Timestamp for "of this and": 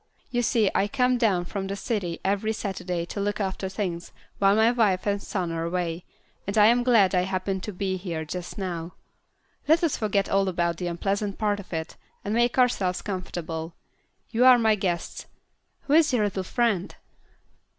11.59-12.33